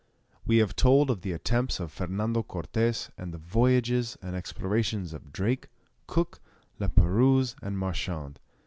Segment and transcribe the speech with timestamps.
[0.47, 5.13] We have told of the attempts of Fernando Cortes and of the voyages and explorations
[5.13, 5.67] of Drake,
[6.07, 6.41] Cook,
[6.79, 8.39] La Perouse, and Marchand.